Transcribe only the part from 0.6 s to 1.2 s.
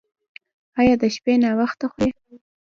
ایا د